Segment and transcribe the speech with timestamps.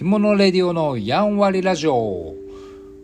[0.00, 2.34] 着物レディオのやんわりラジオ。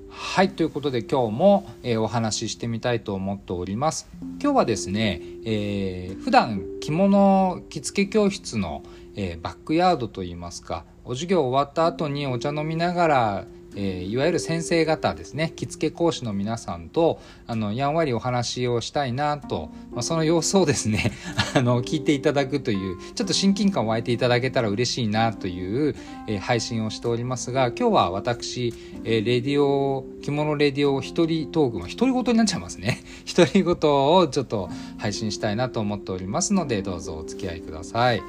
[0.09, 4.09] はいということで今日も、えー、お話ししてみたいと思っております。
[4.41, 8.83] 今日はですね、えー、普段着物着付け教室の、
[9.15, 13.45] えー、バックヤードといいますかお授業終わった後にお茶飲みながら
[13.77, 21.13] えー、いわゆる先生方ですね着付け講師の皆さんとあのやんわりお話をしたいなと、まあ、その様子をですね
[21.55, 25.95] あの聞いていただくというちょっと親近感を湧いていただけたら嬉しいなという、
[26.27, 28.75] えー、配信をしておりますが今日は私、
[29.05, 33.03] えー、レディオ着物レディオ一人トークの独り言になっちゃいますね。
[33.37, 38.23] 独り言をちょっと配信したいなと思っておりますのでどうぞお付き合いください。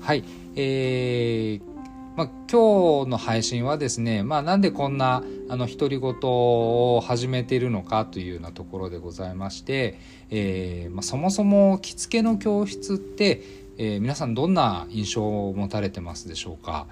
[0.00, 0.24] はい
[0.56, 1.71] えー
[2.14, 9.98] まあ、今日の配信はですね、まあ、なんでこんなあの独り言を始めているのかというようなところでございまして、
[10.28, 13.42] えーまあ、そもそも着付けの教室って、
[13.78, 16.86] えー、皆さんどんな印象を持たれてますでしょうか、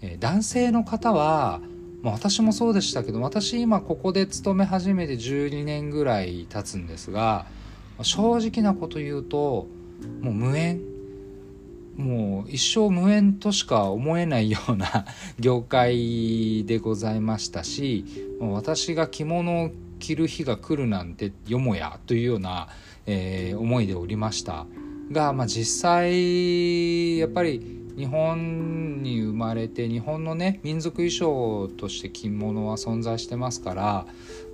[0.00, 1.60] えー、男性の方は、
[2.00, 7.44] まあ、私もそうでしたけど私今ここで勤め始めて12年ぐらい経つんですが
[8.00, 9.68] 正直なこと言うと
[10.22, 10.93] もう無縁。
[11.96, 15.06] もう一生無縁としか思えないような
[15.38, 18.04] 業界でございましたし
[18.40, 22.68] 私が着物を着る日が来るなんてよもやというような、
[23.06, 24.66] えー、思いでおりました。
[25.10, 34.06] が、まあ、実際やっぱり日本に生まれて日本のね民族衣装として着物は存在してますから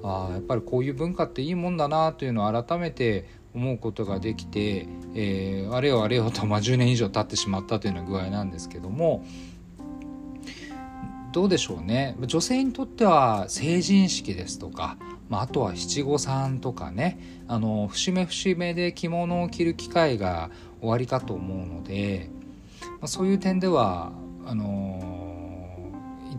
[0.02, 9.24] あやっぱりこういう文化っていいもんだなというのを改めて思うことができて、えー、あれよあれよと、まあ、10年以上経ってしまったというような具合なんですけども
[11.32, 12.16] どうでしょうね。
[12.20, 14.96] 女性にとっては成人式ですとか、
[15.28, 22.30] まあ、あとは七五三とかねあの節目節目で着物を着る機会が終わりかと思うので、
[22.82, 24.12] まあ、そういう点では
[24.44, 25.09] あの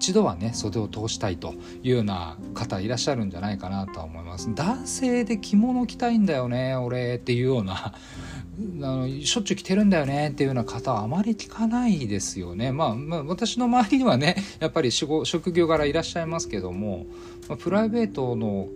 [0.01, 1.53] 一度はね袖を通したいと
[1.83, 4.51] いうような方いらっしゃるんじゃないかなとは思います。
[4.55, 7.93] 男性で着物着たいんだよね俺っていうような
[8.81, 17.05] あのしょっちゅう着てるんだよねっていうような方はあまり聞かないですよね、まあ、まあ私の周りにはね やっぱり職業柄いらっしゃいますけども、
[17.47, 18.69] まあ、プライベートの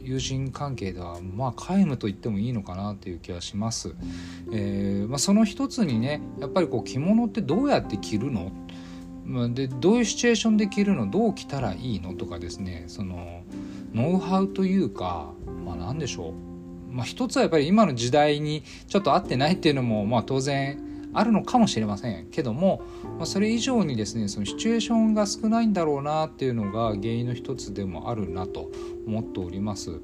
[0.00, 3.94] 友人関係ではまあ皆無と言ってもいいのかなという気はします、
[4.52, 8.52] えーまあ、その一つにねやっぱりこう着物ってどうやって着るの
[9.54, 13.42] でどういうシチュエーションで着るのどう着たらいいのとかですねその
[13.94, 15.32] ノウハウというか、
[15.64, 16.34] まあ、何でしょ
[16.90, 22.28] う、まあ、一つはやっぱり今の時代にちょっと合ってないっていうのも、まあ、当然あるのかもしれません。
[22.30, 22.82] けども、
[23.18, 28.70] まあ、それ以上にですねそのシチュエーションが少ないんだろうなっていうのが原因の一つでもあるなと
[29.06, 30.00] 思っております。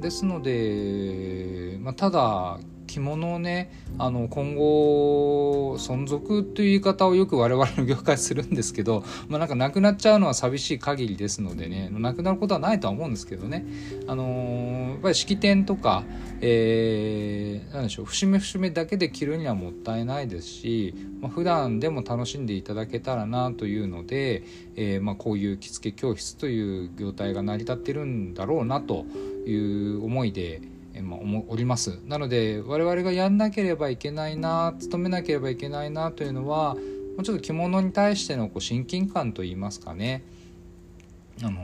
[0.00, 2.60] ですので、まあ、ただ
[2.92, 13.64] 着物をねあの今後存続という言い方をよく我々の業界するんですけど、 まあ、なんかなくなっちゃうのは寂しい限りですのでねなくなることはないとは思うんですけどね。
[14.06, 16.04] あのー、やっぱり式典とか、
[16.40, 24.42] えー、なんでしょう節目節目だけで着るにはもったいないですし、まあ、普段でも楽しんでいただけたらなというので、
[24.76, 29.06] えー、まあ、こういう着付け教室という業態が成り立ってるんだろうなと
[29.46, 30.60] いう思いで
[31.02, 31.98] まあ、おります。
[32.06, 36.80] なので我々がやんなければいけないな努めなければいけないなというのはも
[37.18, 40.24] うちょっと着物に対してのこう親近感といいますかね。
[41.42, 41.60] あの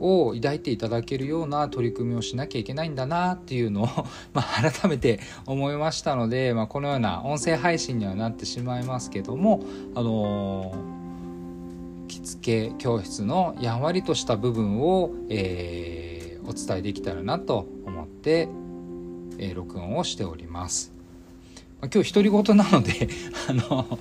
[0.00, 3.86] を抱いていただけるような取り組みをしなきゃいけないんだなっていうのを
[4.34, 9.62] まあ、改めて思いましたので、まあ、このような音声配信にはなってしまいますけども
[9.94, 10.74] あの
[12.08, 16.15] 着付け教室のやんわりとした部分を、えー、
[16.46, 18.48] お伝えできたらなと思って、
[19.38, 20.92] えー、録音をしております。
[21.80, 23.08] まあ、今日独り言なので
[23.48, 23.98] あの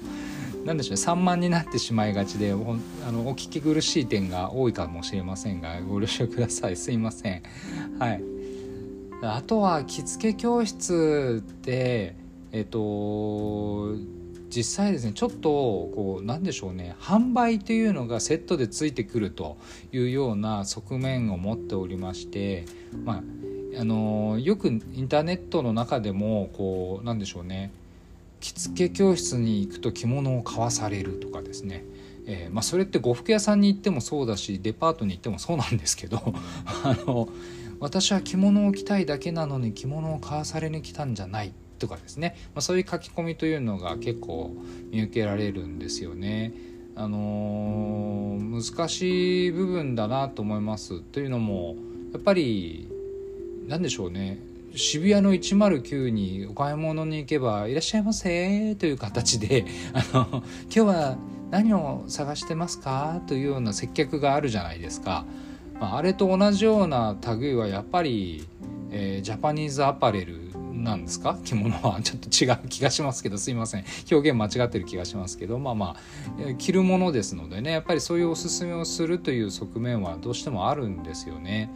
[0.65, 7.43] 何でしょう散漫になってしまいがちであのお聞き苦しい点が多いかもしれませんがご了承くださいすいません。
[7.99, 8.21] はい
[9.21, 12.15] あとは着付け教室って
[12.51, 13.95] えっと
[14.55, 19.57] 実際ですねちょっとこうなんでしょうね販売というのがセットでついてくると
[19.91, 22.63] いうような側面を持っておりまして
[23.03, 23.23] まあ
[23.77, 27.73] あのよくインターネットの中でもこうなんでしょうね
[28.39, 31.83] 着付け教室に行くと着物を買わされるとかですね、
[32.25, 36.21] えー、まあ、それって呉服屋さんに行ってもそうだしデパートに行ってもそうなんですけど
[36.83, 37.27] あの
[37.81, 41.51] 私は着物を着たいだけなのに着物を買わされに来たんじゃない。
[41.77, 44.55] とかですね、まあ、そういう書き込みというのが結構
[44.91, 46.53] 見受けられるんですよね。
[46.97, 51.75] あのー、難しい部分だなと思いますというのも
[52.13, 52.87] やっぱり
[53.67, 54.39] 何でしょうね
[54.75, 61.17] 渋谷の109にお買い物に行けば「いらっしゃいませ」という形で あの今日は
[61.51, 65.25] 何を探してますかというような接客があるじゃないですか。
[65.79, 68.47] まあ、あれと同じような類はやっぱり、
[68.91, 70.44] えー、ジャパニーズアパレル
[70.83, 71.37] なんですか？
[71.43, 72.01] 着物は。
[72.03, 73.37] ちょっと違う気がしますけど。
[73.37, 73.85] すいません。
[74.11, 75.59] 表現間違ってる気がしますけど。
[75.59, 77.71] まあまあ着るものですのでね。
[77.71, 81.71] やっぱりそういうおすすめをするという側面はどうしてもあるんですよね。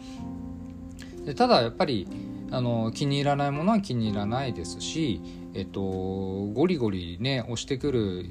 [1.25, 2.07] でただやっぱり
[2.51, 5.21] あの気に入らないものは気に入らないですし、
[5.53, 8.25] えっと、ゴリゴリね押してくる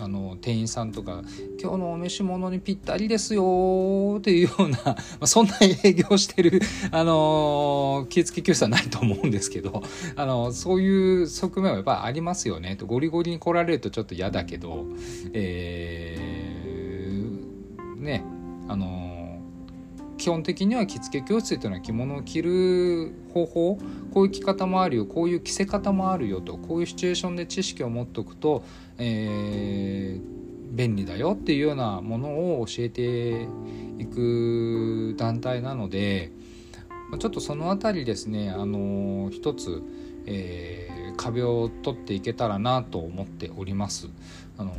[0.00, 1.22] あの店員さんとか
[1.60, 6.60] 「今日のお召し物にぴったりですよ」っていうような、まあ、そんな営業してる、
[6.90, 9.82] あの気付き教室はないと思うんですけど、
[10.16, 12.86] あのそういう側面はやっぱありますよねと。
[12.86, 14.86] ゴリゴリに来られるとちょっと嫌だけど、
[15.32, 18.24] えー、ね
[18.68, 19.09] あの
[20.20, 23.78] 基本的には着付け教室というのは着物を着る方法
[24.12, 28.62] こういう着方もあるよこういう着せ方もあるよとこういうシチュエーションで知識を持っておくと、
[28.98, 33.48] えー、便利だよっていうようなものを教えて
[33.98, 36.32] いく団体なので
[37.18, 39.82] ちょっとその辺りですねあの一つ、
[40.26, 44.08] えー、壁を取っていけたらなと思っております。
[44.58, 44.74] あの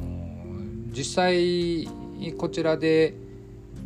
[0.95, 1.89] 実際
[2.37, 3.15] こちらで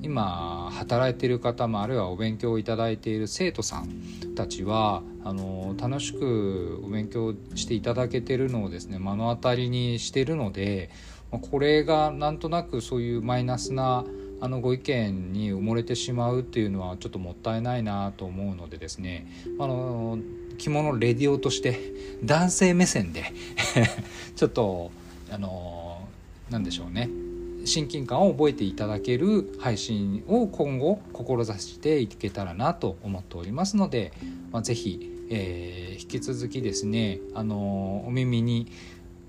[0.06, 3.90] 今働いている方もあるいはお勉強をいただいている生徒さん
[4.36, 10.92] たちはあの楽しくお勉強していただけてるのをですね目の当たりにしてるので
[11.32, 14.06] これがなんとなくそういうマイナスな
[14.42, 19.26] あのご意見に埋もれてしまうっていうのはちょっともったいないなと思うのでですね
[19.60, 20.20] あの
[20.60, 21.80] 着物レディオとして
[22.24, 23.24] 男性目線で
[24.38, 24.92] ちょっと
[25.32, 26.08] あの
[26.52, 27.25] なんでしょうね。
[27.66, 34.14] 親近感を覚えていただける配信を今後志していけたらなと思っておりますので、
[34.52, 38.72] まあ、ぜひ、えー、引き続きですね、あのお耳に、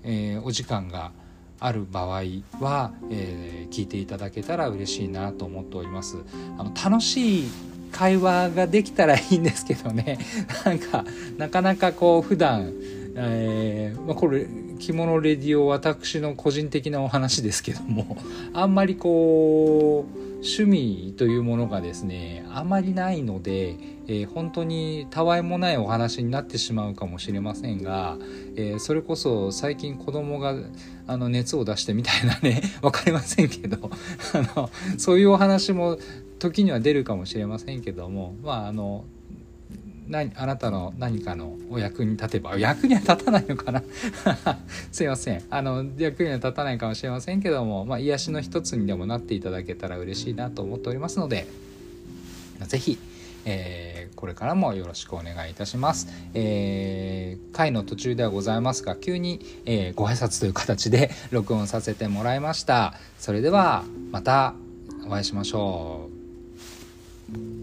[0.03, 1.11] えー、お時間が
[1.59, 2.21] ある場合
[2.59, 6.17] は、えー、聞いていただけたら嬉しいなと思っております。
[6.57, 7.47] あの楽しい
[7.91, 10.19] 会話ができたらいいんですけどね
[10.65, 11.05] なんか
[11.37, 12.73] なかなかこう普段
[13.19, 14.45] えーまあ、これ
[14.77, 18.17] 着物レディオ私の個人的なお話ですけども
[18.53, 23.75] あんまりこう趣味というものがですねあまりないので、
[24.07, 28.17] えー、本当にたわいもないお話になってしまうかもしれませんが、
[28.55, 30.55] えー、それこそ最近子供が
[31.07, 33.89] あの熱を出してみたいなね 分かりませんけど
[34.33, 35.97] あのそういうお話も
[36.37, 39.05] 時には出るかもしれませんけどもまああの
[40.07, 43.83] 何あなたの何かのお役に立てば役には立たないのかな？
[44.91, 51.47] すいませんあの役には立たないかもしれませんけども、まあ、癒しの一つにでもなっていただけたら嬉しいなと思っておりますので
[52.67, 52.97] 是非
[53.49, 56.09] えー、これからもよろしくお願いいたします。
[56.33, 62.95] えー、回の途中ではございますが、急に、えー、ご挨拶という形で 録音させてもらいました。
[63.17, 64.53] それでは、また
[65.05, 66.09] お会いしましょ
[67.33, 67.56] う。